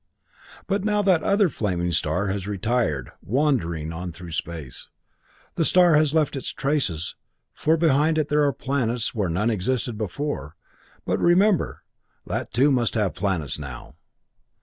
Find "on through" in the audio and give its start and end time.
3.93-4.31